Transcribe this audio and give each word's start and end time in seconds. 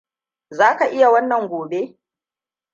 Za 0.49 0.77
ka 0.77 0.85
iya 0.95 1.09
wannan 1.11 1.47
gobe? 1.49 1.99